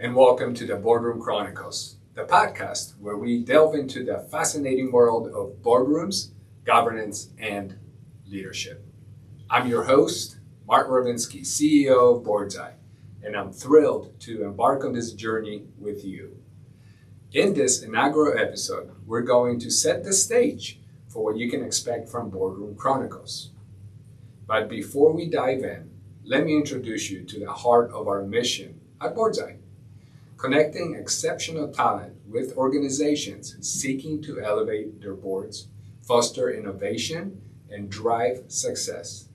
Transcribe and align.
and 0.00 0.16
welcome 0.16 0.52
to 0.52 0.66
the 0.66 0.74
Boardroom 0.74 1.20
Chronicles, 1.20 1.98
the 2.14 2.24
podcast 2.24 2.98
where 2.98 3.16
we 3.16 3.44
delve 3.44 3.76
into 3.76 4.04
the 4.04 4.26
fascinating 4.32 4.90
world 4.90 5.28
of 5.28 5.62
boardrooms, 5.62 6.32
governance, 6.64 7.28
and 7.38 7.78
leadership. 8.26 8.84
I'm 9.48 9.68
your 9.68 9.84
host, 9.84 10.40
Mark 10.66 10.88
Rowinski, 10.88 11.42
CEO 11.42 12.16
of 12.16 12.24
Boardsi, 12.24 12.72
and 13.22 13.36
I'm 13.36 13.52
thrilled 13.52 14.18
to 14.22 14.42
embark 14.42 14.84
on 14.84 14.92
this 14.92 15.12
journey 15.12 15.66
with 15.78 16.04
you. 16.04 16.42
In 17.30 17.54
this 17.54 17.80
inaugural 17.80 18.36
episode, 18.36 18.90
we're 19.06 19.22
going 19.22 19.60
to 19.60 19.70
set 19.70 20.02
the 20.02 20.14
stage 20.14 20.80
for 21.06 21.22
what 21.22 21.36
you 21.36 21.48
can 21.48 21.64
expect 21.64 22.08
from 22.08 22.28
Boardroom 22.28 22.74
Chronicles. 22.74 23.52
But 24.48 24.68
before 24.68 25.12
we 25.12 25.30
dive 25.30 25.62
in, 25.62 25.92
let 26.24 26.44
me 26.44 26.56
introduce 26.56 27.08
you 27.08 27.22
to 27.22 27.38
the 27.38 27.52
heart 27.52 27.92
of 27.92 28.08
our 28.08 28.24
mission 28.24 28.80
at 29.00 29.14
Boardsi 29.14 29.58
connecting 30.38 30.94
exceptional 30.94 31.68
talent 31.68 32.14
with 32.24 32.56
organizations 32.56 33.56
seeking 33.60 34.22
to 34.22 34.40
elevate 34.40 35.00
their 35.00 35.14
boards, 35.14 35.66
foster 36.00 36.48
innovation, 36.48 37.42
and 37.68 37.90
drive 37.90 38.44
success. 38.46 39.28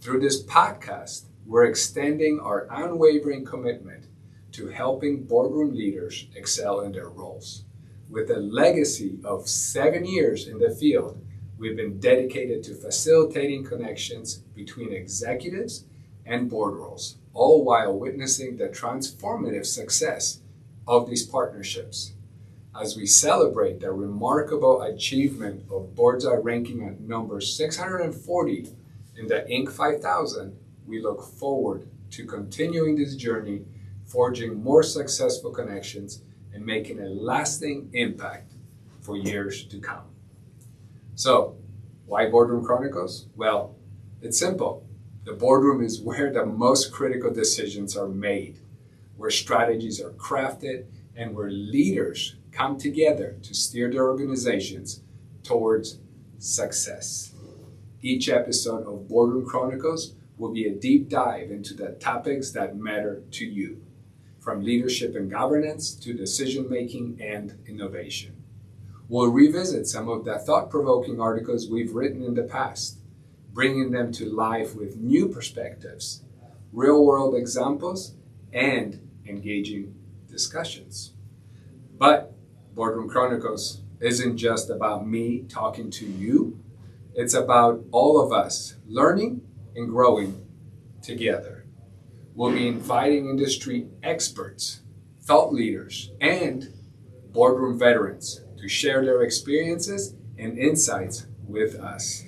Through 0.00 0.20
this 0.20 0.42
podcast, 0.42 1.26
we're 1.46 1.64
extending 1.64 2.40
our 2.40 2.66
unwavering 2.68 3.44
commitment 3.44 4.06
to 4.52 4.68
helping 4.68 5.22
boardroom 5.22 5.72
leaders 5.74 6.26
excel 6.34 6.80
in 6.80 6.92
their 6.92 7.08
roles. 7.08 7.64
With 8.10 8.28
a 8.30 8.40
legacy 8.40 9.18
of 9.24 9.48
seven 9.48 10.04
years 10.04 10.48
in 10.48 10.58
the 10.58 10.70
field, 10.70 11.24
we've 11.58 11.76
been 11.76 12.00
dedicated 12.00 12.64
to 12.64 12.74
facilitating 12.74 13.64
connections 13.64 14.38
between 14.54 14.92
executives 14.92 15.84
and 16.26 16.50
board 16.50 16.74
roles 16.74 17.16
all 17.34 17.64
while 17.64 17.98
witnessing 17.98 18.56
the 18.56 18.68
transformative 18.68 19.66
success 19.66 20.40
of 20.86 21.08
these 21.08 21.26
partnerships. 21.26 22.12
As 22.80 22.96
we 22.96 23.06
celebrate 23.06 23.80
the 23.80 23.92
remarkable 23.92 24.82
achievement 24.82 25.64
of 25.70 25.94
Boardsi 25.94 26.42
ranking 26.42 26.84
at 26.86 27.00
number 27.00 27.40
640 27.40 28.68
in 29.16 29.26
the 29.28 29.46
Inc. 29.50 29.70
5000, 29.70 30.56
we 30.86 31.00
look 31.00 31.22
forward 31.22 31.88
to 32.10 32.24
continuing 32.24 32.96
this 32.96 33.16
journey, 33.16 33.62
forging 34.04 34.62
more 34.62 34.82
successful 34.82 35.50
connections, 35.50 36.22
and 36.52 36.64
making 36.64 37.00
a 37.00 37.06
lasting 37.06 37.90
impact 37.92 38.52
for 39.00 39.16
years 39.16 39.64
to 39.64 39.78
come. 39.80 40.04
So, 41.14 41.56
why 42.06 42.28
Boardroom 42.28 42.64
Chronicles? 42.64 43.26
Well, 43.36 43.76
it's 44.20 44.38
simple. 44.38 44.86
The 45.24 45.32
boardroom 45.32 45.82
is 45.82 46.02
where 46.02 46.30
the 46.30 46.44
most 46.44 46.92
critical 46.92 47.32
decisions 47.32 47.96
are 47.96 48.08
made, 48.08 48.58
where 49.16 49.30
strategies 49.30 49.98
are 49.98 50.10
crafted, 50.10 50.84
and 51.16 51.34
where 51.34 51.50
leaders 51.50 52.36
come 52.52 52.76
together 52.76 53.38
to 53.42 53.54
steer 53.54 53.90
their 53.90 54.06
organizations 54.06 55.00
towards 55.42 55.98
success. 56.38 57.32
Each 58.02 58.28
episode 58.28 58.86
of 58.86 59.08
Boardroom 59.08 59.46
Chronicles 59.46 60.14
will 60.36 60.52
be 60.52 60.66
a 60.66 60.74
deep 60.74 61.08
dive 61.08 61.50
into 61.50 61.72
the 61.72 61.92
topics 61.92 62.50
that 62.50 62.76
matter 62.76 63.22
to 63.30 63.46
you, 63.46 63.82
from 64.40 64.62
leadership 64.62 65.16
and 65.16 65.30
governance 65.30 65.94
to 65.94 66.12
decision 66.12 66.68
making 66.68 67.18
and 67.22 67.58
innovation. 67.66 68.42
We'll 69.08 69.28
revisit 69.28 69.86
some 69.86 70.10
of 70.10 70.26
the 70.26 70.38
thought 70.38 70.68
provoking 70.68 71.18
articles 71.18 71.70
we've 71.70 71.94
written 71.94 72.22
in 72.22 72.34
the 72.34 72.42
past 72.42 72.98
bringing 73.54 73.92
them 73.92 74.12
to 74.12 74.26
life 74.26 74.74
with 74.74 74.96
new 74.96 75.28
perspectives, 75.28 76.24
real 76.72 77.04
world 77.04 77.36
examples, 77.36 78.16
and 78.52 79.08
engaging 79.26 79.94
discussions. 80.28 81.12
But 81.96 82.34
Boardroom 82.74 83.08
Chronicles 83.08 83.82
isn't 84.00 84.36
just 84.36 84.68
about 84.68 85.06
me 85.06 85.44
talking 85.48 85.88
to 85.92 86.04
you, 86.04 86.60
it's 87.14 87.34
about 87.34 87.84
all 87.92 88.20
of 88.20 88.32
us 88.32 88.74
learning 88.86 89.40
and 89.76 89.88
growing 89.88 90.44
together. 91.00 91.64
We'll 92.34 92.52
be 92.52 92.66
inviting 92.66 93.28
industry 93.28 93.86
experts, 94.02 94.80
thought 95.22 95.52
leaders, 95.52 96.10
and 96.20 96.72
boardroom 97.30 97.78
veterans 97.78 98.40
to 98.58 98.68
share 98.68 99.04
their 99.04 99.22
experiences 99.22 100.16
and 100.36 100.58
insights 100.58 101.26
with 101.46 101.76
us. 101.76 102.24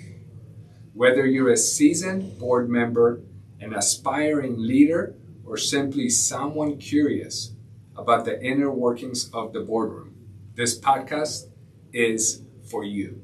Whether 0.96 1.26
you're 1.26 1.52
a 1.52 1.58
seasoned 1.58 2.38
board 2.38 2.70
member, 2.70 3.20
an 3.60 3.74
aspiring 3.74 4.56
leader, 4.58 5.14
or 5.44 5.58
simply 5.58 6.08
someone 6.08 6.78
curious 6.78 7.52
about 7.94 8.24
the 8.24 8.42
inner 8.42 8.70
workings 8.70 9.28
of 9.30 9.52
the 9.52 9.60
boardroom, 9.60 10.14
this 10.54 10.80
podcast 10.80 11.50
is 11.92 12.44
for 12.70 12.82
you. 12.82 13.20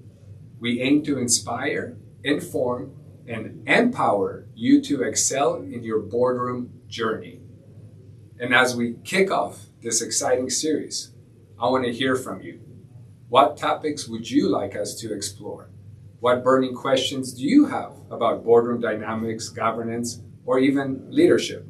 We 0.60 0.82
aim 0.82 1.02
to 1.04 1.16
inspire, 1.16 1.96
inform, 2.22 2.94
and 3.26 3.66
empower 3.66 4.44
you 4.54 4.82
to 4.82 5.02
excel 5.04 5.54
in 5.54 5.82
your 5.82 6.00
boardroom 6.00 6.78
journey. 6.88 7.40
And 8.38 8.54
as 8.54 8.76
we 8.76 8.96
kick 9.02 9.30
off 9.30 9.64
this 9.80 10.02
exciting 10.02 10.50
series, 10.50 11.12
I 11.58 11.70
want 11.70 11.86
to 11.86 11.92
hear 11.92 12.16
from 12.16 12.42
you. 12.42 12.60
What 13.30 13.56
topics 13.56 14.06
would 14.06 14.30
you 14.30 14.50
like 14.50 14.76
us 14.76 14.94
to 14.96 15.14
explore? 15.14 15.71
What 16.22 16.44
burning 16.44 16.76
questions 16.76 17.34
do 17.34 17.42
you 17.42 17.66
have 17.66 17.94
about 18.08 18.44
boardroom 18.44 18.80
dynamics, 18.80 19.48
governance, 19.48 20.20
or 20.46 20.60
even 20.60 21.04
leadership? 21.10 21.66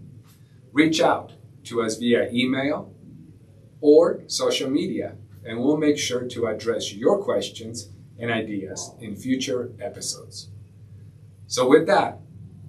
Reach 0.75 1.01
out 1.01 1.33
to 1.65 1.81
us 1.81 1.97
via 1.97 2.29
email 2.31 2.95
or 3.81 4.21
social 4.27 4.69
media, 4.69 5.17
and 5.43 5.59
we'll 5.59 5.79
make 5.79 5.97
sure 5.97 6.29
to 6.29 6.49
address 6.49 6.93
your 6.93 7.25
questions 7.25 7.89
and 8.19 8.31
ideas 8.31 8.91
in 9.01 9.17
future 9.17 9.73
episodes. 9.81 10.51
So, 11.47 11.67
with 11.67 11.87
that, 11.87 12.21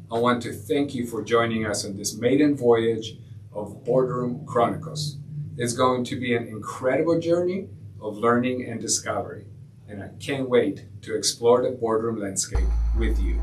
I 0.10 0.20
want 0.20 0.42
to 0.44 0.54
thank 0.54 0.96
you 0.96 1.06
for 1.06 1.22
joining 1.22 1.66
us 1.66 1.84
on 1.84 1.98
this 1.98 2.16
maiden 2.16 2.56
voyage 2.56 3.18
of 3.52 3.84
Boardroom 3.84 4.46
Chronicles. 4.46 5.18
It's 5.58 5.74
going 5.74 6.06
to 6.06 6.16
be 6.16 6.34
an 6.34 6.48
incredible 6.48 7.20
journey 7.20 7.68
of 8.00 8.16
learning 8.16 8.70
and 8.70 8.80
discovery 8.80 9.48
and 9.88 10.02
I 10.04 10.10
can't 10.20 10.50
wait 10.50 10.86
to 11.02 11.16
explore 11.16 11.62
the 11.62 11.72
boardroom 11.72 12.20
landscape 12.20 12.68
with 12.98 13.20
you. 13.20 13.42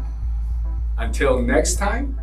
Until 0.99 1.41
next 1.41 1.77
time, 1.77 2.21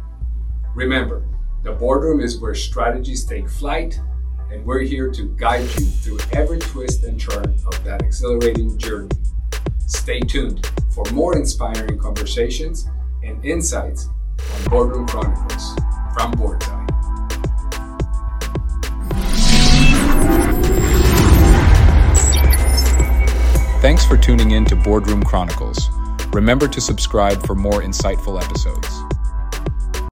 remember 0.75 1.23
the 1.63 1.71
boardroom 1.71 2.19
is 2.19 2.39
where 2.39 2.55
strategies 2.55 3.25
take 3.25 3.49
flight, 3.49 3.99
and 4.51 4.65
we're 4.65 4.81
here 4.81 5.11
to 5.11 5.35
guide 5.37 5.61
you 5.61 5.85
through 5.85 6.19
every 6.33 6.59
twist 6.59 7.03
and 7.03 7.19
turn 7.19 7.57
of 7.65 7.83
that 7.83 8.01
exhilarating 8.01 8.77
journey. 8.77 9.09
Stay 9.87 10.19
tuned 10.19 10.69
for 10.93 11.03
more 11.11 11.35
inspiring 11.35 11.97
conversations 11.97 12.87
and 13.23 13.43
insights 13.43 14.07
on 14.07 14.63
Boardroom 14.69 15.07
Chronicles 15.07 15.75
from 16.13 16.33
Boardsi. 16.33 16.76
Thanks 23.79 24.03
for 24.03 24.17
tuning 24.17 24.51
in 24.51 24.65
to 24.65 24.75
Boardroom 24.75 25.21
Chronicles. 25.23 25.91
Remember 26.33 26.67
to 26.67 26.81
subscribe 26.81 27.45
for 27.45 27.53
more 27.53 27.83
insightful 27.83 28.41
episodes. 28.43 29.06